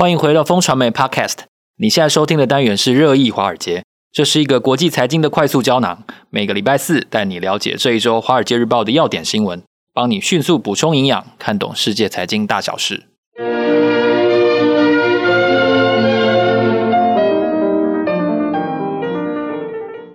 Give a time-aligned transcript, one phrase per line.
[0.00, 1.40] 欢迎回到风传媒 Podcast。
[1.76, 6.04] 你现在收听的单元是热议华尔街，这是一个国际财经的快速胶囊。
[6.30, 13.08] 每个礼拜四带你了解这一周《华尔街日报》的要点新闻，帮你迅速补充营养，看懂世界财经大小事。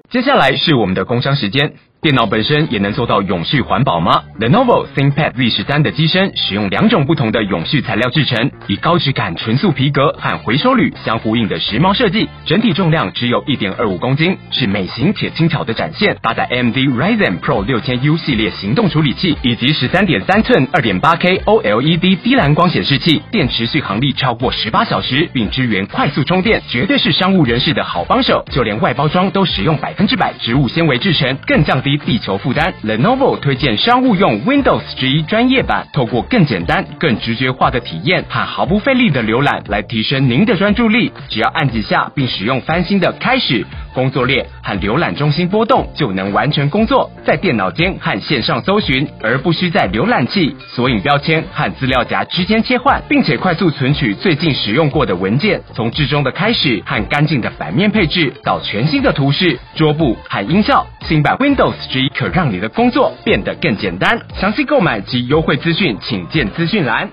[0.09, 1.75] 接下来是我们的工商时间。
[2.05, 16.15] 电脑本身也能做到永续环保吗？Lenovo ThinkPad Z 十三的机身使用两种不同的永续材料制成，以高质感纯素皮革和回收铝相呼应的时髦设计，整体重量只有一点二五公斤，是美型且轻巧的展现。
[16.21, 28.45] 搭载 AMD Ryzen Pro 六千 U 系列行动处理器，以及十三点三寸二点八 K OLED 低蓝光显示器，电池续航力超过十八小时，并支援快速充电，绝对是商务人士的好帮手。
[28.51, 31.94] 就连外包装都使用百分之百植物纤维制成，更降低。
[31.97, 41.11] 地球负担，Lenovo 推荐商务用 Windows 十一专业版，透过更简单、更直觉化的体验和毫不费力的浏览，来提升您的专注力。
[41.29, 55.61] 只要按几下，并使用翻新的开始工作列和浏览中心波动，就能完成工作，在电脑间和线上搜寻，而不需在浏览器、索引标签和资料夹之间切换，并且快速存取最近使用过的文件。
[55.73, 61.73] 从至中的开始和干净的版面配置，到全新的图示、桌布和音效，新版 Windows。
[62.13, 64.19] 可让你的工作变得更简单。
[64.37, 67.11] 详细购买及优惠资讯，请见资讯栏。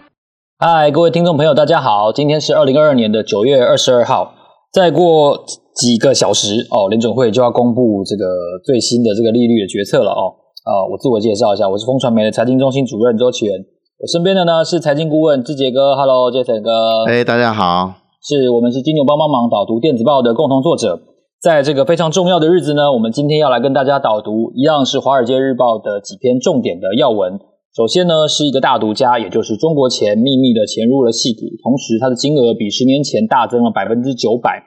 [0.58, 4.34] 嗨，各位听众朋友，大家好，今天是二零二二年的九月二十二号。
[4.72, 5.44] 再过
[5.75, 8.25] 几个小时哦，联准会就要公布这个
[8.65, 10.37] 最新的这个利率的决策了哦。
[10.65, 13.55] 啊，我自我介绍一下，我是风传媒的财经中心主任周启源。
[13.98, 17.05] 我身边的呢是财经顾问志杰哥，Hello，Jason 哥。
[17.06, 17.95] 哎，大家好。
[18.23, 21.00] 是我们是金牛帮帮忙导读电子报的共同作者。
[21.41, 27.41] 在这个非常重要的日子呢，我们今天要来跟大家导读，一样是《华尔街日报》的几篇重点的要闻。
[27.75, 34.62] 首先呢，是一个大独家，也就是中国钱秘密的潜入了戏股，同时它的金额比十年前大增了百分之九百。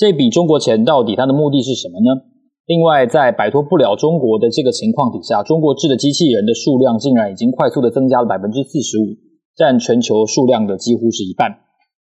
[0.00, 2.24] 这笔中国钱到底它的目的是什么呢？
[2.64, 9.12] 另外，在摆脱不了中国的这个情况底下，中国制的机器人的数量竟然已经快速的增加了百分之四十五，
[9.54, 11.52] 占全球数量的几乎是一半。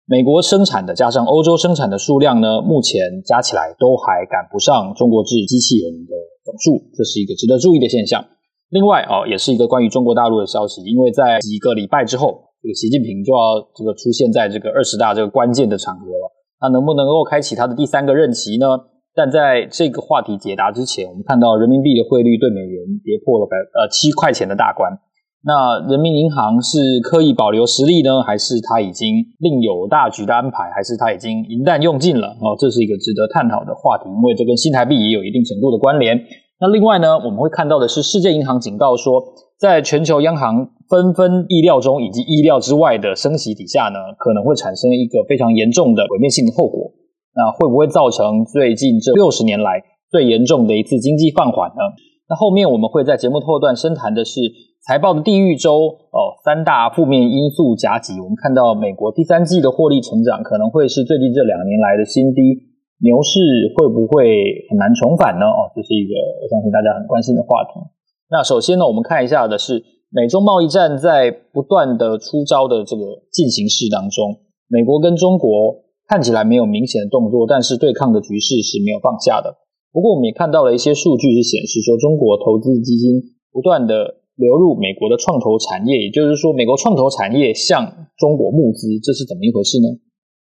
[0.06, 6.12] 美国生产的加上欧洲生产的数量呢，目前加起来都还赶不上中国制机器人的
[6.44, 8.26] 总数，这是一个值得注意的现象。
[8.72, 16.35] 另外哦，也是一个关于中国大陆的消息，因为在几个礼拜之后，这个习近平就要这个出现在这个二十大这个关键的场合了。
[16.66, 18.66] 他能不能够开启他的第三个任期呢？
[19.14, 24.98] 但在这个话题解答之前，我们看到人民币的汇率对美元跌破了百呃七块钱的大关。
[25.46, 32.30] 那人民银行是刻意保留实力呢，还是他已经另有大局的安排，还是他已经银弹用尽了？
[32.42, 36.20] 哦，这是一个值得探讨的话题，因为这跟新台币也有一定程度的关联。
[36.60, 39.22] 那另外呢，我们会看到的是，世界银行警告说，
[39.60, 46.92] 在全球央行纷纷意料中以及意料之外的升息底下呢，可能会产生一个非常严重的毁灭性的后果。
[47.36, 51.82] 那会不会造成最近这六十年来最严重的一次经济放缓呢？
[52.30, 54.40] 那后面我们会在节目后段深谈的是。
[54.88, 62.54] 财报的地狱周哦，三大负面因素夹击，我们看到美国第三季的获利成长可能会是最近这两年来的新低，
[63.02, 63.42] 牛市
[63.76, 65.46] 会不会很难重返呢？
[65.48, 67.82] 哦，这是一个我相信大家很关心的话题。
[68.30, 69.82] 那首先呢，我们看一下的是
[70.16, 74.40] 美中贸易战在不断的出招的这个进行式当中，
[74.70, 79.58] 美国跟中国看起来没有明显的动作，但是对抗的局势是没有放下的。
[79.92, 83.22] 不过我们也看到了一些数据是显示说，中国投资基金
[83.52, 84.24] 不断的。
[84.36, 89.88] 流入美国的创投产业，也就是说，美国创投产业向中国募资，这是怎么一回事呢？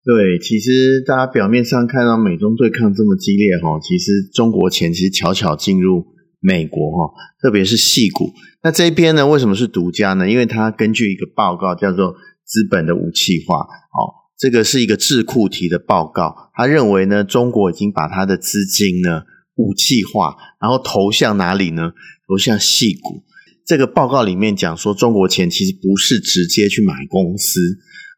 [0.02, 6.02] 对，其实大家表面上看到美中对抗这么激烈哈，其实中国钱其实悄悄进入
[6.44, 8.30] 美国哈，特别是矽谷。
[8.62, 10.30] 那这一边呢，为什么是独家呢？
[10.30, 12.12] 因为它根据一个报告叫做
[12.44, 19.22] 《资本的武器化》哦，这个是一个智库提的报告，他认为呢，中国已经把它的资金呢
[19.56, 21.92] 武器化，然后投向哪里呢？
[22.28, 23.22] 投向矽谷。
[23.66, 27.60] 这个报告里面讲说，中国钱其实不是直接去买公司，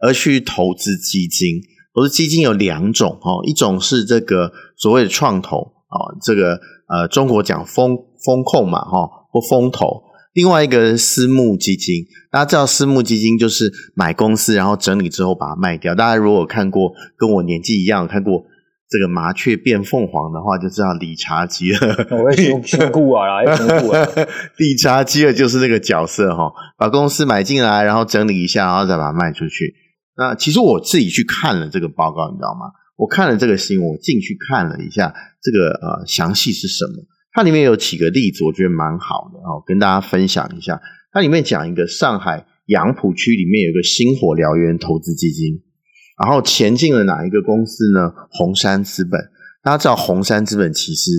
[0.01, 1.63] 而去投资基金。
[1.95, 10.05] 投资基金有两种哦，一种是这个所谓的创投哦，这个呃中国讲风风控嘛哈，或风投。
[10.33, 15.95] 另外一个是私募基金，大家知道私募基金就是买公司，然后整理之后把它卖掉。
[15.95, 18.45] 大家如果看过，跟我年纪一样看过。
[18.89, 22.07] 这个麻雀变凤凰的话，就知道理查基尔。
[22.09, 24.07] 我会学学古啊，来学古啊。
[24.59, 29.75] 理查基尔就是那个角色哈，把公司买进来，然后整理一下，然后再把它卖出去。
[30.17, 32.71] 那其实我自己去看了这个报告，你知道吗？
[32.97, 37.05] 我看了这个新闻，我进去看了一下这个呃详细是什么。
[37.33, 40.81] 它里面有几个例子，我觉得蛮好的哦，跟大家分享一下。
[41.13, 45.63] 它里面讲一个上海杨浦区里面有一个星火燎原投资基金。
[46.23, 48.11] 然后钱进了哪一个公司呢？
[48.31, 49.21] 红杉资本。
[49.63, 51.11] 大家知道红杉资本其实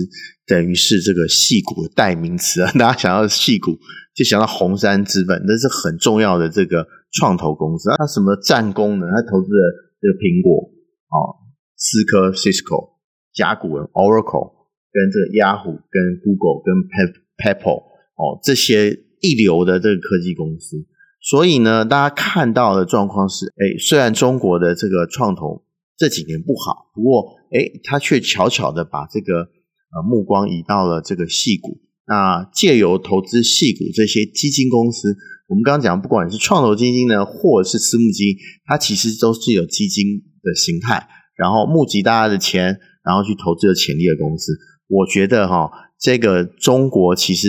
[0.46, 2.72] 等于是这个矽谷的代名词啊。
[2.72, 3.78] 大家想到矽谷，
[4.16, 7.90] 就想到红杉资本，那是很重要的这个创投公司。
[7.96, 9.06] 它什么战功呢？
[9.14, 9.62] 它投资了
[10.00, 10.66] 这个苹果
[11.14, 11.46] 哦，
[11.78, 12.98] 思科 Cisco、
[13.32, 14.52] 甲骨文 Oracle，
[14.92, 16.74] 跟这个 Yahoo、跟 Google、跟
[17.38, 17.78] PayPal
[18.16, 18.90] 哦这些
[19.20, 20.84] 一流的这个科技公司。
[21.20, 25.64] 所以呢，大家看到的状况是，哎，虽然中国的这个创投
[25.96, 31.80] 这几年不好，不过，哎，他却悄悄的把这个呃目光移到了这个矽谷。
[32.06, 35.16] 那借由投资矽谷这些基金公司，
[35.48, 41.06] 我们刚刚讲，不管是创投基金呢，或者是私募基金，它其实都是有基金的形态，
[41.38, 44.58] 然后募集大家的钱，然后去投资有潜力的公司。
[44.88, 47.48] 我觉得哈、哦，这个中国其实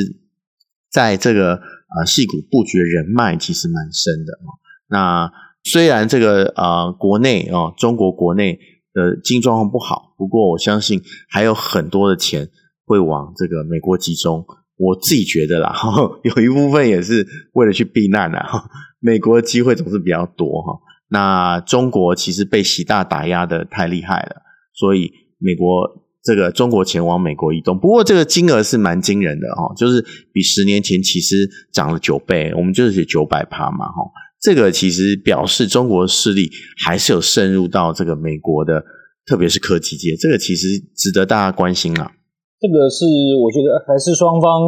[0.89, 1.59] 在这个。
[1.89, 4.47] 啊，细谷布局的人脉其实蛮深的啊。
[4.89, 5.31] 那
[5.63, 8.59] 虽然这个啊，国内啊，中国国内
[8.93, 12.47] 的经济状况不好，不过我相信还有很多的钱
[12.85, 14.45] 会往这个美国集中。
[14.77, 15.73] 我自己觉得啦，
[16.21, 18.69] 有一部分也是为了去避难啦。
[18.99, 20.79] 美国的机会总是比较多哈。
[21.09, 24.41] 那中国其实被习大打压的太厉害了，
[24.73, 26.05] 所以美国。
[26.21, 30.03] 这个中国钱往美国移动，不过这个金额是蛮惊人的哈，就是
[30.33, 34.03] 比十年前其实涨了九倍，我们就是九百趴嘛哈。
[34.39, 36.49] 这个其实表示中国势力
[36.83, 38.83] 还是有渗入到这个美国的，
[39.25, 42.11] 特别是科技界，这个其实值得大家关心啊。
[42.59, 43.05] 这个是
[43.41, 44.61] 我觉得还是双方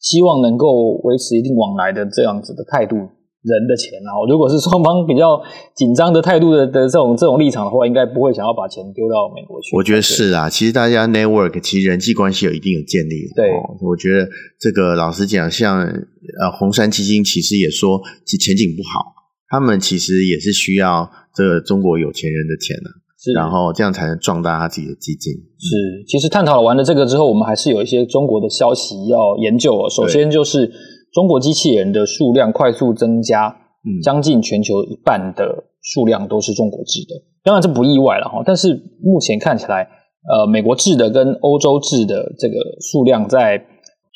[0.00, 2.96] 希望能够维持一定往来的这样子的态度。
[3.42, 5.40] 人的钱啊，如果是双方比较
[5.74, 9.76] 紧张的态度的的这种这种立场的话，应该不会想要把钱丢到美国去。
[9.76, 13.30] 我觉得是啊，其实大家 network 其实人际关系有一定有建立。
[13.36, 19.14] 对、哦，我觉得这个老实讲，像呃红杉基金其实也说其前景不好，
[19.48, 25.32] 他们其实也是需要这个中国有钱人的钱呢、啊，是，然后这样才能壮大他自己的基金。
[25.32, 29.88] 是，其实探讨完了这个之后，我们还是有一些中国的消息要研究哦。
[29.88, 30.68] 首先就是。
[31.12, 37.14] 中国机器人的数量快速增加，嗯，将近全球一半的数量都是中国制的。
[37.42, 39.88] 当然这不意外了哈，但是目前看起来，
[40.28, 43.64] 呃，美国制的跟欧洲制的这个数量在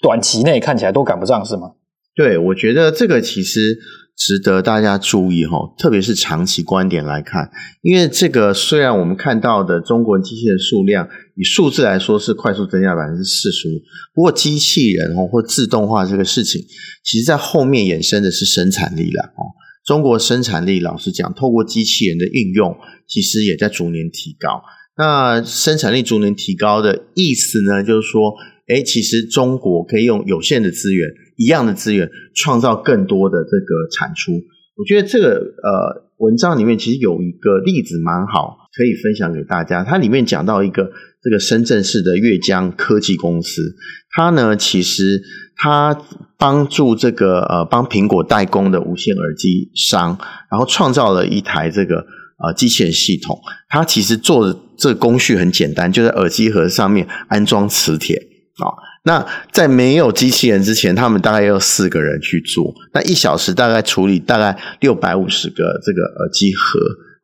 [0.03, 1.73] 短期内看起来都赶不上，是吗？
[2.15, 3.79] 对，我觉得这个其实。
[4.17, 7.50] 值得大家注意哈，特别是长期观点来看，
[7.81, 13.82] 因为这个虽然我们看到的中国机器人数量以数字来说是快速增加百分之四十五，
[14.14, 16.61] 不过机器人哦或自动化这个事情，
[17.05, 19.43] 其实在后面衍生的是生产力了哦。
[19.85, 22.76] 中国生产力老实讲，透过机器人的运用，
[23.08, 24.62] 其实也在逐年提高。
[24.97, 28.32] 那生产力逐年提高的意思呢，就是说，
[28.69, 31.08] 诶，其实中国可以用有限的资源。
[31.43, 34.33] 一样的资源，创造更多的这个产出。
[34.77, 35.29] 我觉得这个
[35.62, 39.85] 呃文章里面其实有一个例子蛮好，可以分享给大家。
[39.85, 40.91] 它里面讲到一个
[41.23, 43.77] 这个深圳市的粤江科技公司，
[44.11, 45.23] 它呢其实
[45.56, 46.00] 它
[46.39, 50.19] 帮助这个呃帮苹果代工的无线耳机商，
[50.50, 52.06] 然后创造了一台这个
[52.43, 53.39] 呃机器人系统。
[53.69, 58.21] 它其实做的这个工序很简单，就在耳机盒上面安装磁铁
[58.58, 58.69] 啊。
[58.69, 66.78] 哦那在没有机器人之前，他们大概要四个人去做，那一小时大概处理大概六百五十个这个耳机盒，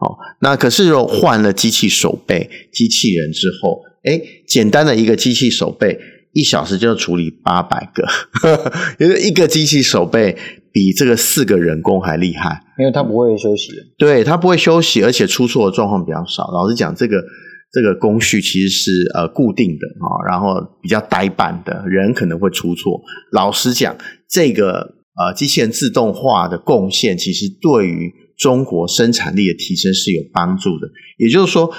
[0.04, 6.00] 哦，那可是如果换了机器手背机器人之后，诶，简单的一个机器手背，
[6.32, 8.04] 一小时就处理八百个，
[8.98, 10.36] 因为一个机器手背
[10.72, 16.50] 比这个四个人工还厉害，因为他不会休息，对，他不会休息，而且出错的状况比较少。
[16.50, 17.22] 老实讲，这个。
[17.70, 23.00] 这个工序其实是呃固定的啊，然后比较呆板的，人可能会出错。
[23.32, 23.96] 老实讲，
[24.28, 30.88] 这个呃机器人自动化的贡献，其实对于中国生产力的提升是有帮助的。
[31.18, 31.70] 也就是说，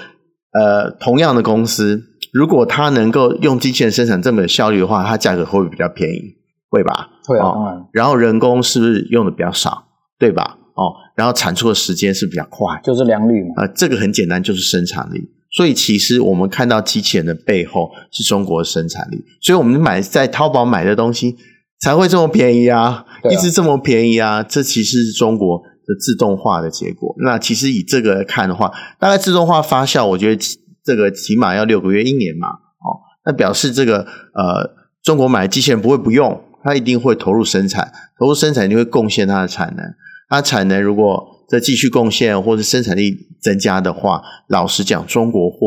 [0.51, 2.03] 呃，同样的公司，
[2.34, 6.36] 如果它能够用机器人生产这么有效率的话，它价格会比较便宜？
[6.69, 7.10] 会吧？
[7.25, 7.46] 会啊。
[7.48, 9.86] 哦，然后人工是不是用的比较少？
[10.19, 10.58] 对吧？
[10.75, 13.55] 哦，然后产出的时间是比较快，就是良率嘛。
[13.58, 15.27] 呃，这个很简单，就是生产力。
[15.51, 21.36] 所以其实我们看到机器人的背后是中国的生产力，所以我们买在淘宝买的东西
[21.79, 27.15] 才会这么便宜啊，一直这么便宜啊，这其实是中国的自动化的结果。
[27.24, 39.84] 那其实以这个来看的话，大概自动化发酵，我觉得这个起码要六个月、一年嘛，哦，那表示这个呃，中国买的机器人不会不用，它一定会投入生产，投入生产一定会贡献它的产能，
[40.29, 41.38] 它产能如果。
[41.50, 45.58] 再继续贡献或者生产力增加的话，老实讲，中国货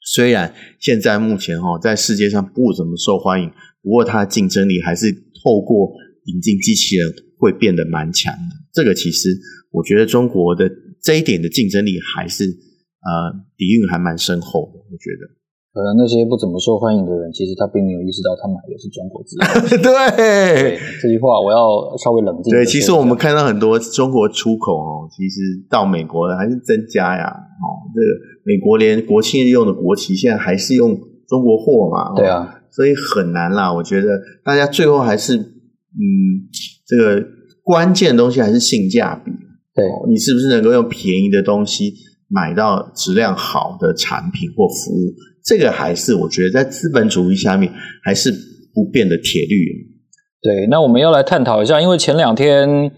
[0.00, 3.50] 虽然现在目前哈在世界上不怎么受欢迎，
[3.82, 5.92] 不过它的竞争力还是透过
[6.24, 8.56] 引进机器人会变得蛮强的。
[8.72, 9.36] 这个其实
[9.70, 10.70] 我觉得中国的
[11.02, 15.36] 这一点的竞争力还是呃底蕴还蛮深厚的，我觉得。
[15.76, 19.44] 可能那些不怎么受欢迎的人，其实他并没有意识到他买的是中国制造。
[20.16, 22.50] 对，这句话我要稍微冷静。
[22.50, 27.28] 对，其实我们看到很多中国出口哦，其实到美国的还是增加呀。
[27.28, 28.06] 哦，这个
[28.46, 32.14] 美国连国庆日用的国旗，现在还是用中国货嘛。
[32.16, 33.70] 对啊，所以很难啦。
[33.70, 36.48] 我觉得大家最后还是，嗯，
[36.86, 37.22] 这个
[37.62, 39.30] 关键的东西还是性价比。
[39.74, 41.92] 对，你是不是能够用便宜的东西
[42.28, 45.12] 买到质量好的产品或服务？
[45.46, 47.72] 这个还是我觉得在资本主义下面
[48.02, 48.32] 还是
[48.74, 49.94] 不变的铁律。
[50.42, 52.90] 对，那我们要来探讨一下，因为前两天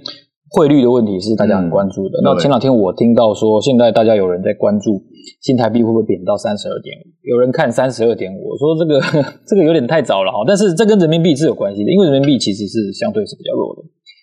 [0.50, 2.18] 汇率的问题是大家很关注的。
[2.18, 5.02] 嗯、那前两天我听到说，现在大家有人在关注
[5.42, 8.48] 新台币会不会贬到三十二点五，有人看三十二点五。
[8.48, 9.00] 我说这个
[9.46, 13.82] 这个有点太早了哈，但是这跟人民币是有关系的，因为人民币其实是相对是比较弱的。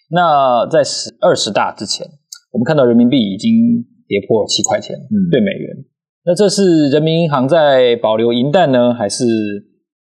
[0.09, 2.05] 那在十二十大之前，
[2.51, 4.97] 我们看到人民币已经跌破七块钱
[5.31, 5.77] 对美元。
[5.77, 5.85] 嗯
[6.27, 9.23] 那这是人民银行在保留银弹呢，还是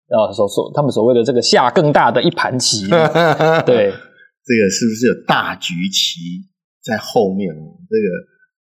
[0.09, 2.89] 啊所所他们所谓的这个下更大的一盘棋？
[3.65, 3.93] 对，
[4.43, 6.19] 这个是不是有大局棋
[6.83, 7.47] 在后面？
[7.55, 8.07] 这个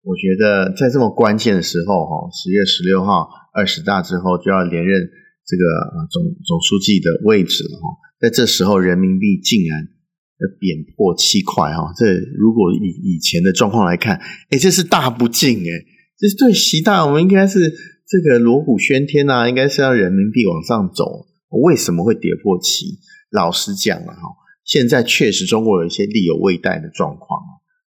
[0.03, 5.01] 我觉得在这么关键的时候，哈，十月十六号二十大之后就要连任
[5.45, 5.63] 这个
[6.09, 7.87] 总总书记的位置了，哈，
[8.21, 12.05] 在这时候人民币竟然要贬破七块，哈，这
[12.37, 14.15] 如果以以前的状况来看，
[14.49, 15.98] 哎，这是大不敬，哎。
[16.19, 17.73] 这是对习大，我们应该是
[18.05, 21.25] 这个锣鼓喧天呐、啊，应该是要人民币往上走。
[21.63, 22.99] 为什么会跌破七？
[23.31, 24.35] 老实讲啊，哈，
[24.65, 27.39] 现在确实中国有一些力有未逮的状况，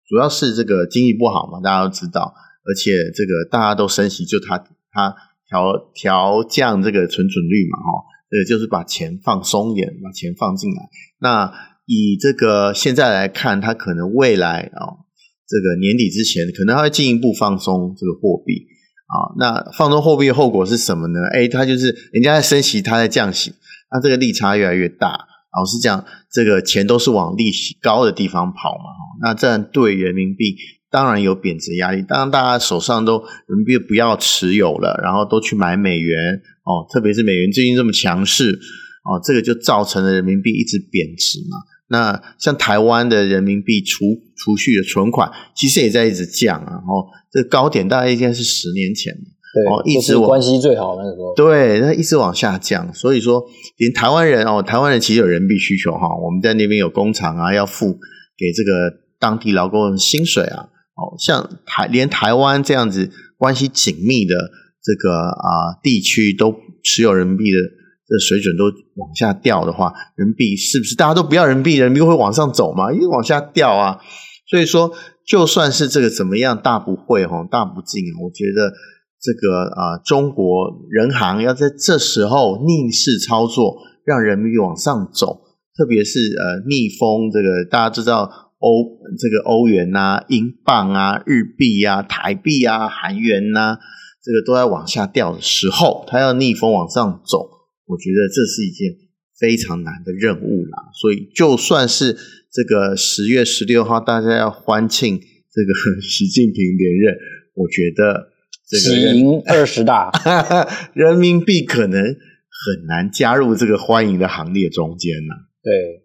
[0.09, 2.33] 主要是这个经济不好嘛，大家都知道，
[2.65, 4.57] 而且这个大家都升息，就他
[4.91, 5.15] 他
[5.47, 10.89] 调调降这个存准率嘛，哈，呃，就是把钱放松一点，把钱放进来。
[11.19, 11.53] 那
[11.85, 15.02] 以这个现在来看，他可能未来啊。
[15.53, 18.65] 这个年底之前，可能还会进一步放松这个货币
[19.05, 19.37] 啊。
[19.37, 21.21] 那放松货币的后果是什么呢？
[21.35, 23.53] 哎，它就是人家在升息，它在降息，
[23.93, 25.11] 那这个利差越来越大。
[25.55, 28.89] 老实讲，这个钱都是往利息高的地方跑嘛。
[29.21, 30.57] 那这样对人民币
[30.91, 32.03] 当然有贬值压力。
[32.09, 36.19] 当然，大家手上都人民币不要持有了，然后都去买美元
[36.65, 36.89] 哦。
[36.91, 38.59] 特别是美元最近这么强势
[39.05, 41.59] 哦，这个就造成了人民币一直贬值嘛。
[41.93, 46.71] 那像台湾的人民币储储蓄的存款，其实也在一直降啊。
[46.71, 52.93] 然后这个高点大概应该是十年前，对，哦，一直关系最好那个时候，对，那一直往下降。
[52.95, 53.45] 所以说，
[53.77, 56.09] 连台湾人哦，台湾人其实有人民币需求哈。
[56.25, 57.93] 我们在那边有工厂啊，要付
[58.39, 58.71] 给这个
[59.21, 60.71] 当地劳工的薪水啊。
[60.97, 64.35] 哦，像台连台湾这样子关系紧密的
[64.83, 67.59] 这个啊地区，都持有人民币的。
[68.13, 68.65] 的水准都
[68.97, 72.93] 往下掉的话，人民币是不是大家都不要人民币，人民币会往上走吗？
[72.93, 73.99] 因为往下掉啊。
[74.51, 74.93] 所以说，
[75.27, 78.21] 就算是这个怎么样，大不会哈，大不敬啊。
[78.23, 78.71] 我觉得
[79.19, 80.45] 这个啊、中国
[80.91, 85.41] 人行要在这时候逆势操作，让人民币往上走，
[85.75, 88.85] 特别是呃逆风，这个大家知道欧
[89.19, 93.79] 这个欧元呐、啊、英镑啊、日币啊、台币啊、韩元呐、
[94.23, 97.52] 这个都在往下掉的时候，它要逆风往上走。
[97.93, 98.89] 我觉得这是一件
[99.39, 102.17] 非常难的任务啦，所以就算是
[102.51, 105.21] 这个十月十六号大家要欢庆
[105.53, 107.15] 这个 习近平连任，
[107.55, 108.33] 我觉得
[108.67, 110.11] 这个喜迎二十大，
[110.95, 115.35] 人民币可能很难加入这个欢迎的行列中间呢。
[115.63, 116.03] 对，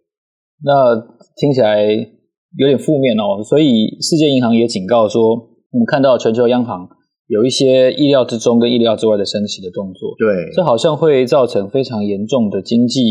[0.64, 0.72] 那
[1.38, 1.86] 听起来
[2.58, 5.36] 有点负面哦，所以世界银行也警告说，
[5.72, 6.90] 我们看到全球央行。
[7.28, 13.02] 有一些意料之中跟意料之外的升息的动作，对，这好像会造成非常严重的经济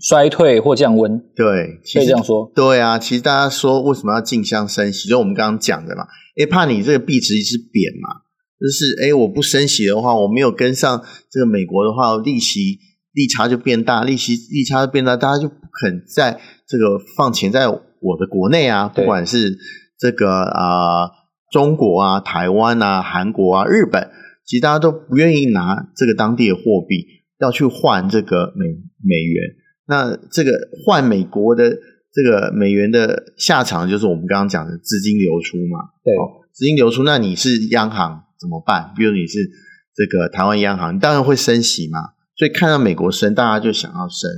[0.00, 1.46] 衰退或降温，对，
[1.94, 2.50] 可以这样说。
[2.56, 6.02] 对啊，其实大家说为什么要竞相升息，就我们刚刚讲的嘛，
[6.36, 8.22] 诶怕你这个币值一直贬嘛，
[8.60, 11.00] 就是诶我不升息的话，我没有跟上
[11.30, 12.78] 这个美国的话，利息
[13.12, 19.56] 利差就变大，利息利差就变大，大家就不肯在这个放钱在我的国内啊，不管是
[20.00, 21.02] 这个啊。
[21.02, 21.21] 呃
[21.52, 24.10] 中国啊、台湾啊、韩国啊、日本，
[24.46, 27.06] 其实大家都不愿意拿这个当地的货币，
[27.38, 28.66] 要去换这个美
[29.04, 29.50] 美元。
[29.86, 31.76] 那这个换美国的
[32.10, 35.90] 这个美元的下场，就是我们刚刚讲的资金流出嘛。
[36.02, 36.14] 对，
[36.54, 38.94] 资金流出，那你是央行怎么办？
[38.96, 39.50] 比如你是
[39.94, 41.98] 这个台湾央行，你当然会升息嘛。
[42.34, 44.30] 所以看到美国升，大家就想要升。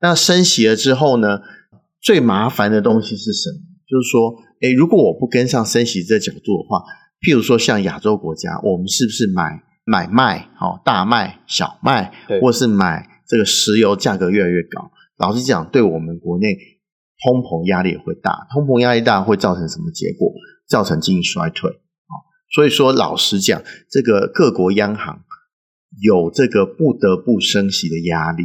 [0.00, 1.40] 那升息了之后呢，
[2.00, 3.58] 最麻烦的东西是什么？
[3.88, 4.48] 就是说。
[4.60, 6.82] 诶，如果我不跟上升息这个角度的话，
[7.20, 14.90] 譬如说像亚洲国家，我们是不是买买卖，哦，大麦、小麦，或是买这个石油价格越来越高？
[15.16, 16.56] 老实讲，对我们国内
[17.22, 20.32] 通膨压力也会大，通膨压力大会造成什么结果？
[20.68, 22.14] 造成经济衰退啊，
[22.54, 25.24] 所以说，老实讲，这个各国央行
[26.00, 28.44] 有这个不得不升息的压力。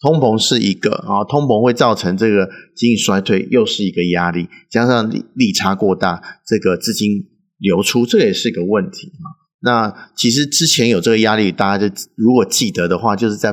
[0.00, 7.26] 通膨是一个啊，通膨会造成这个经济衰退，又是一个压力，加上利利差过大，这个资金
[7.58, 9.28] 流出，这也是一个问题啊。
[9.62, 13.52] 那其实之前有这个压力，大家就如果记得的话，就是在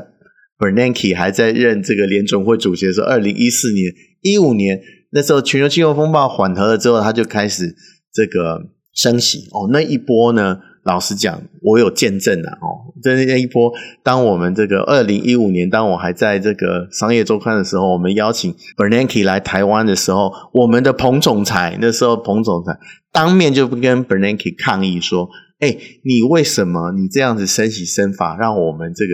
[0.57, 7.75] Bernanke 还在任这个联总会主席的时候，二零一四年、一五年那时候全球金融风暴缓和了之后，他就开始
[8.13, 10.59] 这个升息哦，那一波呢。
[10.87, 22.79] 老实讲，我有见证的哦，在那一波，当我们这个二零一五年，当我还在这个商业周刊的时候，我们邀请 Bernanke 来台湾的时候，我们的彭总裁那时候彭总裁
[23.11, 25.27] 当面就不跟 Bernanke 抗议说
[25.59, 25.75] ：“哎，
[26.05, 29.11] 你为什么你这样子升息升法，让我们这个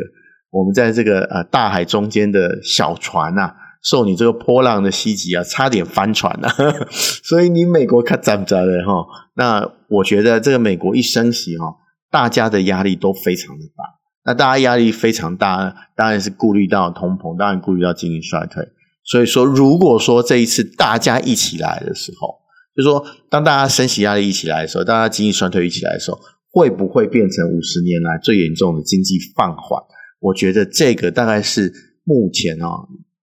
[0.51, 6.53] 我们在这个呃大海中间的小船啊，受你这个波浪的袭击啊，差点翻船啊！
[7.23, 9.07] 所以你美国可怎么着的哈？
[9.35, 11.75] 那。”我觉得这个美国一升息哈，
[12.09, 13.83] 大家的压力都非常的大。
[14.25, 18.63] 那大家压力非常大，当然是顾虑到通膨，当然顾虑到经济衰退。
[19.03, 22.39] 所以说，如果说这一次大家一起来的时候，
[22.75, 26.19] 就是说当大家升息压力一起来的时候，大家经济衰退一起来的时候，
[26.51, 29.79] 会不会变成五十年来最严重的经济放缓？
[30.21, 31.71] 我觉得这个大概是
[32.03, 32.67] 目前啊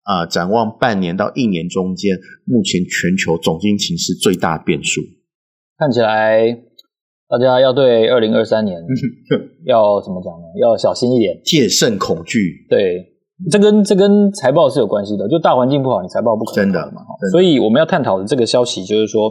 [0.03, 5.01] 啊展望半年到一年中间，目前全球总经情是最大的变数。
[5.79, 6.53] 看起来
[7.29, 8.77] 大家要对二零二三年
[9.65, 10.47] 要怎么讲呢？
[10.61, 12.67] 要小心一点，戒慎恐惧。
[12.69, 13.07] 对，
[13.49, 15.29] 这跟这跟财报是有关系的。
[15.29, 17.03] 就大环境不好，你财报不可能真的嘛。
[17.31, 19.31] 所以我们要探讨的这个消息就是说，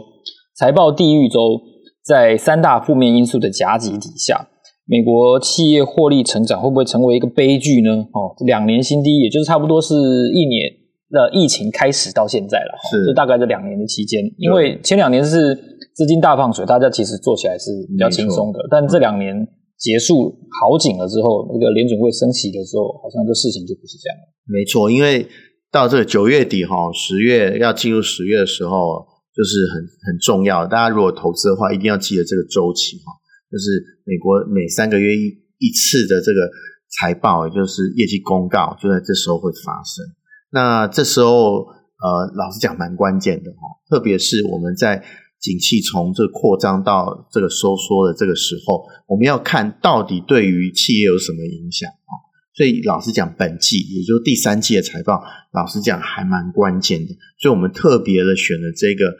[0.56, 1.60] 财报地狱周
[2.02, 4.48] 在三大负面因素的夹击底下，
[4.86, 7.90] 美国企业获利成长会不会成为一个悲剧呢？
[8.14, 9.94] 哦，两年新低，也就是差不多是
[10.32, 10.70] 一年
[11.10, 15.76] 的疫情开始到现在了，是，就大概这两年的期间，因为前两年是。
[15.98, 18.60] 资金大放水，大家其实做起来是比较轻松的。
[18.70, 19.34] 但这两年
[19.76, 20.30] 结束
[20.62, 24.30] 好景了之后，那个联准会升息的时候，好像这事情就不是这样了。
[24.46, 25.26] 没错，因为
[25.72, 30.64] 到这个九月底哈，十月要进入十月的时候，就是很很重要。
[30.68, 33.10] 大家如果投资的话，一定要记得这个周期哈，
[33.50, 36.48] 就是美国每三个月一一次的这个
[36.94, 40.06] 财报，也就是业绩公告，就在这时候会发生。
[40.52, 41.66] 那这时候
[41.98, 43.58] 呃，老实讲蛮关键的哈，
[43.90, 45.02] 特别是我们在。
[45.40, 52.12] 景气从这扩张到这个收缩的这个时候，我们要看到底对于企业有什么影响啊？
[52.54, 55.22] 所以老实讲，本季也就是第三季的财报，
[55.52, 57.14] 老实讲还蛮关键的。
[57.40, 59.14] 所以我们特别的选了这个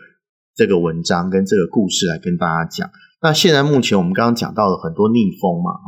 [0.57, 2.91] 这个文章跟这个故事来跟大家讲。
[3.23, 5.87] 那现在目前我们刚刚讲到了很多逆风嘛，哈，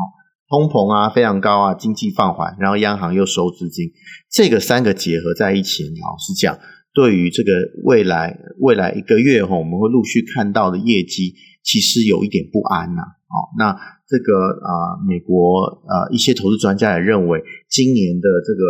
[0.48, 3.90] 通膨啊非常高啊，经济放缓，然后央行又收资金，
[4.30, 6.56] 这个三个结合在一起，老实讲。
[6.92, 7.52] 对于这个
[7.84, 13.02] 未来未来一个月哈，我们会陆续看到的业绩，其实有一点不安呐。
[13.02, 13.72] 哦，那
[14.08, 14.34] 这个
[14.66, 18.62] 啊，美国啊一些投资专家也认为，今年的这个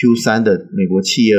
[0.00, 1.36] Q 三的美国企业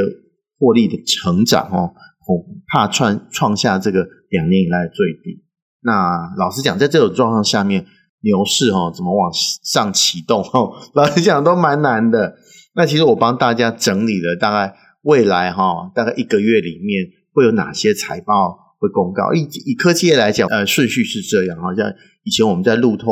[0.57, 1.91] 获利的成长哦，
[2.25, 5.43] 恐怕创创下这个两年以来的最低。
[5.81, 7.85] 那老实讲，在这种状况下面，
[8.21, 12.35] 牛市哦怎么往上启动哦， 老实讲都蛮难的。
[12.73, 14.73] 那其实我帮大家整理了大概。
[15.03, 19.33] 未来哈，大概一个月里面会有哪些财报会公告？
[19.33, 21.91] 以以科技业来讲，呃，顺序是这样，好像
[22.23, 23.07] 以前我们在路透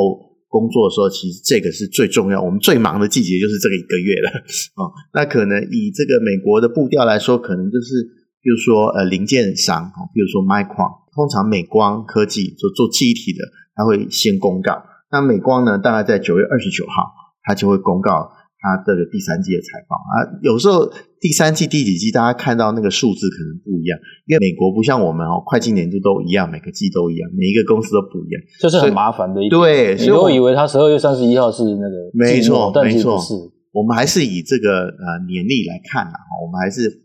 [0.50, 4.30] 工作的时候，其实这个是最重要，我们最忙的季节就是这个一个月了
[4.76, 4.92] 哦。
[5.14, 8.04] 那可能以这个美国的步调来说，可能就是
[8.42, 13.40] 比如说呃零件商，比如说 micro 通常美光科技做做记忆体的，
[13.76, 14.84] 它会先公告。
[15.10, 18.32] 那美光呢，大概在九月二十九号，它就会公告。
[18.60, 20.86] 它这个第三季的财报啊，有时候
[21.22, 29.60] 第三季、第几季，大家看到那个数字可能不一样，因为美国不像我们哦，会计年度都一样，每个季都一样，每一个公司都不一样，这是很麻烦的一点。
[29.60, 33.34] 对，你都以为他十二月三十一号是那个没错，但没错，是
[33.72, 37.04] 我们还是以这个呃年历来看啦，我们还是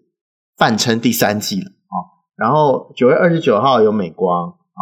[0.56, 1.96] 泛称第三季了啊。
[2.36, 4.80] 然后九月二十九号有美光啊，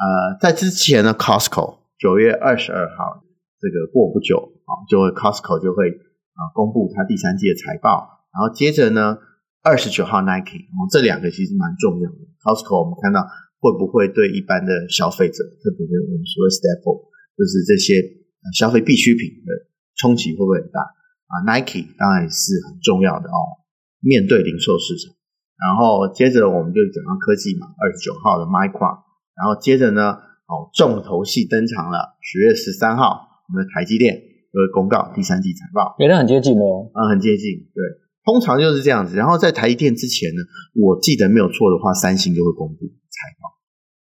[0.00, 3.22] 呃，在之前呢，Costco 九月二十二号，
[3.60, 6.04] 这个过不久啊，就会 Costco 就会。
[6.36, 9.16] 啊，公布它第三季的财报，然后接着呢，
[9.64, 12.20] 二十九号 Nike，哦，这两个其实蛮重要的。
[12.44, 13.24] Costco 我们看到
[13.56, 17.08] 会不会对一般的消费者，特别是我们说 staple，
[17.40, 18.04] 就是这些
[18.52, 19.48] 消费必需品的
[19.96, 20.84] 冲击会不会很大？
[20.84, 23.64] 啊，Nike 当然是很重要的哦，
[24.04, 25.16] 面对零售市场。
[25.56, 29.00] 然后接着我们就讲到科技嘛，二十九号的 Micron，
[29.32, 30.20] 然后接着呢，
[30.52, 34.35] 哦，重头戏登场了，十月十三号我们的台积电。
[34.60, 37.80] 会公告第三季财报，也是很接近哦，啊、嗯，很接近，对，
[38.24, 39.16] 通常就是这样子。
[39.16, 40.42] 然后在台积电之前呢，
[40.74, 43.52] 我记得没有错的话，三星就会公布财报。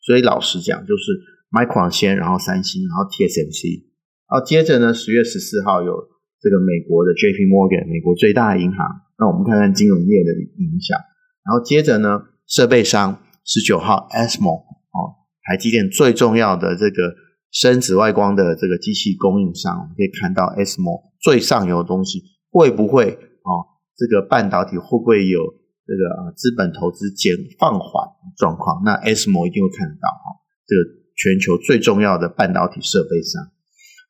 [0.00, 1.02] 所以老实讲，就是
[1.50, 3.84] ，Micron 先，然后三星，然后 TSMC，
[4.30, 5.92] 然后接着呢，十月十四号有
[6.40, 8.78] 这个美国的 JP Morgan，美国最大的银行。
[9.18, 10.98] 那我们看看金融业的影响。
[11.44, 14.98] 然后接着呢，设备商十九号 ASML 哦，
[15.46, 17.14] 台积电最重要的这个
[17.54, 23.12] 深紫外光的这个机器供应商，我们可以看到 ASML 最上游的东西会不会
[23.44, 23.64] 哦，
[23.96, 25.40] 这个半导体会不会有
[25.86, 28.82] 这个啊资本投资减放缓状况？
[28.84, 30.82] 那 ASML 一定会看得到哈，这个
[31.16, 33.42] 全球最重要的半导体设备商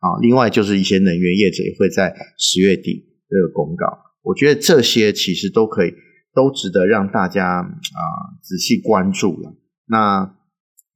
[0.01, 0.19] 啊。
[0.21, 3.87] 另外就是一些能源业者也会在十月底这个公告，
[4.23, 5.93] 我觉得这些其实都可以。
[6.37, 8.11] 都值得让大家啊、
[8.43, 9.55] 仔细关注了。
[9.87, 10.35] 那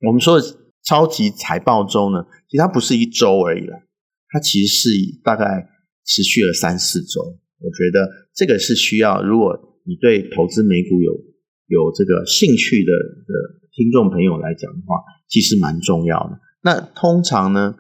[0.05, 0.45] 我们说的
[0.83, 3.75] 超级财报周呢，其实它不是一周而已了，
[4.31, 5.69] 它其实是以大概
[6.05, 7.21] 持续了三四周。
[7.61, 11.13] 我觉得这个是需要，如果你对投资美股有
[11.67, 14.97] 有这个兴趣的的听众朋友来讲的话，
[15.29, 16.41] 其实蛮重要的。
[16.63, 17.77] 那通常呢，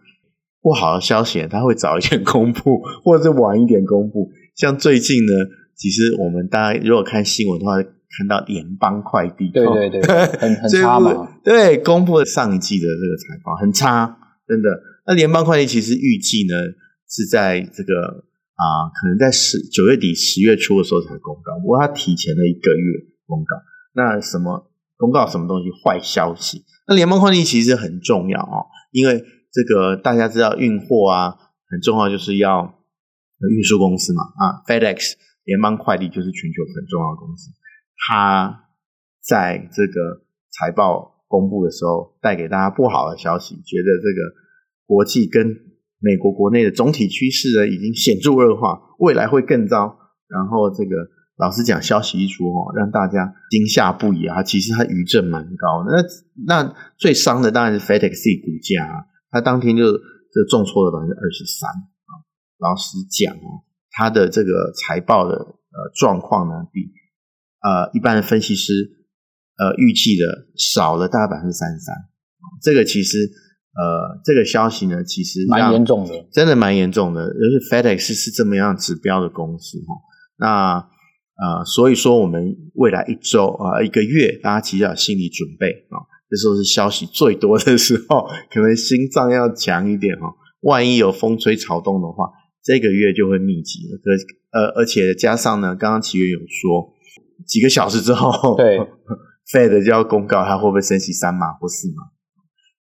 [0.61, 4.31] 不好的消息它会早一点 公布，或者是晚一点公布。
[4.55, 5.33] 像最近呢。
[5.79, 11.39] 其实我们大家如果看新闻的话，看到联邦快递，对对对，很 很差嘛。
[11.45, 14.19] 对，公布了上一季的这个财报很差，
[14.49, 14.81] 真的。
[15.07, 16.55] 那联邦快递其实预计呢
[17.09, 18.25] 是在这个
[18.59, 23.55] 啊、可能在十九月底、十月初的时候才公告，不过它提前了一个月公告。
[23.95, 25.71] 那什么公告什么东西？
[25.71, 26.65] 坏消息。
[26.89, 31.37] 那联邦快递其实很重要哦，因为这个大家知道运货啊
[31.71, 32.83] 很重要，就是要
[33.49, 35.13] 运输公司嘛啊，FedEx。
[35.45, 37.51] 联邦快递就是全球很重要的公司，
[38.09, 38.65] 它
[39.23, 44.35] 在这个财报公布的时候，带给大家不好的消息，觉得这个
[44.87, 45.47] 国际跟
[46.01, 49.97] 美国国内的总体趋势呢已经显著恶化，未来会更糟。
[50.27, 50.97] 然后这个
[51.37, 54.43] 老实讲，消息一出哦，让大家惊吓不已啊。
[54.43, 62.13] 其实它余震蛮高的，那那最伤的当然是 FedEx 股价，它当天就就重挫了百分之二十三啊。
[62.59, 63.63] 老实讲哦。
[63.91, 66.83] 它的这个财报的呃状况呢，比
[67.63, 68.98] 呃一般的分析师
[69.59, 70.25] 呃预计的
[70.57, 71.95] 少了大概百分之三十三。
[72.63, 77.27] 这个其实呃这个消息呢，其实蛮严重的，真的蛮严重的。
[77.27, 79.95] 就是 FedEx 是这么样指标的公司哈。
[80.39, 90.35] 那呃所以说我们未来一周啊、呃、一个月，大家其实要心理准备啊，这时候是消息最多的时候，可能心脏要强一点哈。
[90.63, 92.31] 万一有风吹草动的话。
[92.61, 93.99] 这个月就会密集了，
[94.51, 96.93] 呃，而且加上呢，刚刚奇源有说，
[97.47, 98.77] 几个小时之后，对
[99.51, 102.05] ，Fed 就要公告它会不会升息三码或四码。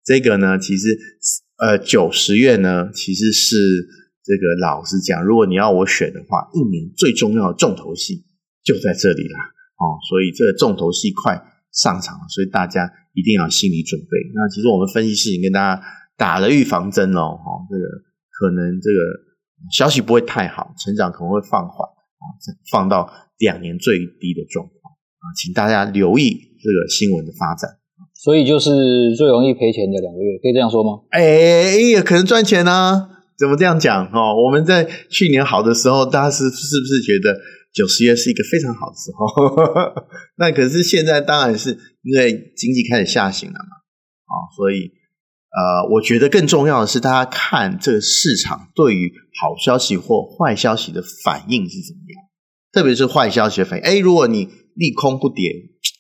[0.04, 0.98] 这个呢，其实
[1.58, 3.56] 呃九十月呢，其实是
[4.22, 8.24] 这个老实讲，如果你要我选的话，一年最重要的重头戏
[8.62, 9.40] 就在这里啦，
[9.78, 14.06] 哦，所以这个重头戏快上场了，所以大家一定要心理准备。
[14.34, 15.82] 那其实我们分析师已经跟大家
[16.16, 17.84] 打了预防针哦，哈，这个
[18.30, 19.26] 可能这个。
[19.72, 22.24] 消息不会太好，成长可能会放缓啊，
[22.70, 27.70] 放到两年最低的状况啊，请大家留意这个新闻的发展。
[28.12, 31.06] 所以就是最容易赔钱的两个月，可以这样说吗？
[31.10, 33.08] 哎，也可能赚钱呢、啊？
[33.38, 34.06] 怎么这样讲？
[34.10, 37.38] 哦，我们在去年好的时候，大家是是不是觉得
[37.72, 39.94] 九十月是一个非常好的时候？
[40.36, 41.70] 那可是现在当然是
[42.02, 43.76] 因为经济开始下行了嘛，
[44.26, 44.90] 啊，所以。
[45.56, 52.22] 呃，我觉得更重要的是，大家看这个市场对于好消息或坏消息的反应是怎么样。
[52.74, 55.50] 特别是坏消息的反应，哎，如果你利空不跌，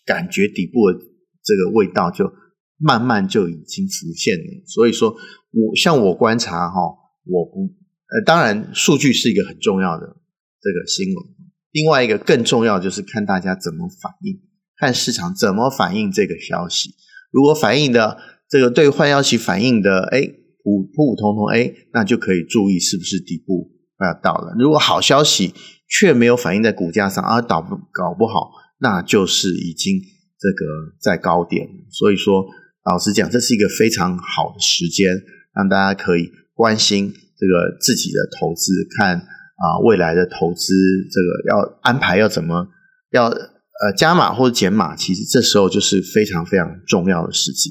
[0.06, 0.98] 感觉底部的
[1.44, 2.32] 这个味道就
[2.78, 4.64] 慢慢就已经浮现了。
[4.66, 6.80] 所以说，我像我观察哈，
[7.24, 7.74] 我不
[8.08, 11.24] 呃，当然数据是一个很重要的这个新闻。
[11.72, 14.40] 另外一个更重要就是看大家怎么反应，
[14.78, 16.94] 看市场怎么反应这个消息。
[17.30, 18.16] 如果反应的。
[18.48, 24.54] 这个对坏消息反应的，哎，普普普通通，哎，那就可以注意是不是底部快要到了。
[24.56, 25.52] 如果好消息
[25.88, 30.00] 却没有反映在股价上，啊、倒不搞不好，那就是已经
[30.38, 31.66] 这个在高点。
[31.90, 32.44] 所以说，
[32.84, 35.12] 老实讲，这是一个非常好的时间，
[35.54, 40.74] 让大家可以关心这个自己的投资，看啊未来的投资
[41.10, 42.68] 这个要安排要怎么
[43.12, 47.70] 要呃加码或者减码，其实这时候就是非常非常重要的时机。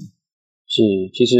[0.67, 0.81] 是，
[1.13, 1.35] 其实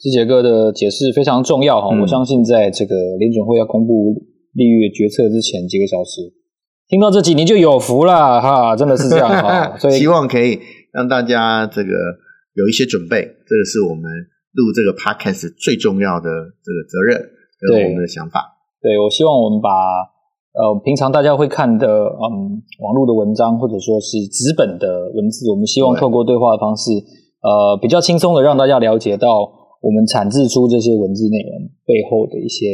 [0.00, 2.00] 志杰哥的解释非常重要哈、嗯。
[2.00, 6.20] 我相信在这个联准会要公布利率决策之前几个小时，
[6.88, 9.76] 听到这集你就有福了哈，真的是这样哈。
[9.78, 10.60] 所以希望可以
[10.92, 11.90] 让大家这个
[12.54, 14.04] 有一些准备，这个是我们
[14.52, 16.30] 录这个 podcast 最重要的
[16.62, 17.18] 这个责任
[17.58, 18.40] 和我们的想法。
[18.80, 19.68] 对，对我希望我们把
[20.54, 26.92] 呃平常大家会看的嗯网络的文章或者说是纸本的文字，我们希望透过对话的方式。
[27.42, 29.42] 呃，比较轻松的让大家了解到
[29.82, 32.66] 我们产制出这些文字内容背后的一些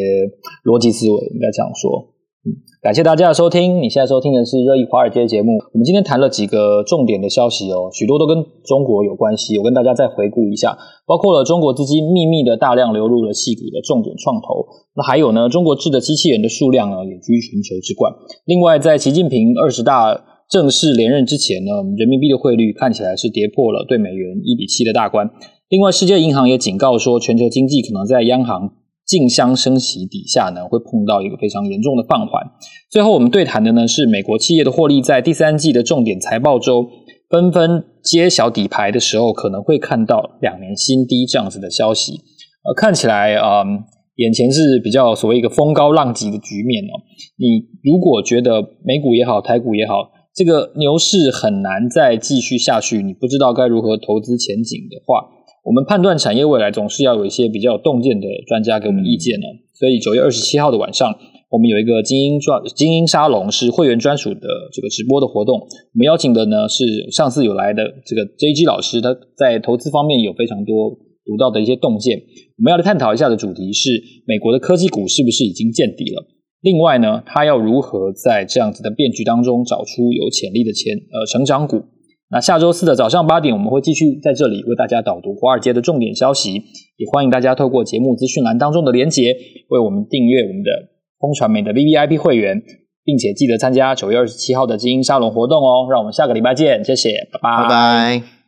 [0.65, 2.12] 逻辑思维，应该这样说。
[2.83, 3.81] 感谢大家的收听。
[3.81, 5.53] 你现在收听的是《热议华尔街》节目。
[5.73, 9.57] 我们今天谈了几个重点的消息哦，许多都跟中国有关系。
[9.59, 10.77] 我跟大家再回顾一下，
[11.07, 14.67] 包括了中国资金秘密的大量流入了矽谷的重点创投。
[14.97, 18.13] 那还有呢，中国制的机器人的数量呢也居全球之冠。
[18.45, 25.31] 另外，在习近平二十大正式连任之前呢，人民币的汇率看起来是跌破了对美元一比七的大关。
[25.69, 28.73] 另外，世界银行也警告说，全球经济可能在央行
[29.13, 32.43] 竞相升息底下呢，会碰到一个非常严重的放缓。
[32.91, 36.89] 最后，我们对谈的呢是美国企业的获利，在第三季的重点财报周
[37.29, 42.15] 纷纷揭晓底牌的时候，可能会看到两年新低这样子的消息。
[42.65, 43.85] 呃，看起来啊、嗯，
[44.17, 46.97] 眼前是比较所谓一个风高浪急的局面哦。
[47.37, 55.29] 你如果觉得美股也好，台股也好，这个牛市很难再继续下去，你不知道该如何投资前景的话。
[55.65, 61.15] 我们判断产业未来总是要有一些比较有洞见的专家给我们意见呢，所以九月二十七号的晚上，
[61.51, 65.61] 我们有一个精英专精英沙龙，是会员专属的这个直播的活动。
[65.61, 70.91] 我们邀请的呢是上次有来的这个 JG 老师，他在投资方面有非常多
[71.25, 72.19] 独到的一些洞见。
[72.59, 76.27] 我们要来探讨一下的主题是美国的科技股是不是已经见底了？
[76.61, 81.85] 另外呢，他要如何在这样子的变局当中找出有潜力的前呃成长股？
[82.33, 86.55] 那下周四的早上八点，我们会继续在这里为大家导读华尔街的重点消息，
[86.97, 89.37] 也欢迎大家透过节目资讯栏当中的连结，
[89.69, 90.71] 为我们订阅我们的
[91.21, 92.63] 风传媒的 VVIP 会员，
[93.05, 95.87] 并且记得参加九月二十七号的精英沙龙活动哦。
[95.91, 98.42] 让我们下个礼拜见，谢谢，拜拜。